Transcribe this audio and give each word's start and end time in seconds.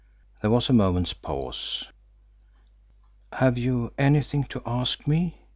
There 0.41 0.49
was 0.49 0.67
a 0.67 0.73
moment's 0.73 1.13
pause. 1.13 1.87
"Have 3.33 3.55
you 3.59 3.93
anything 3.99 4.45
to 4.45 4.59
ask 4.65 5.05
me?" 5.05 5.37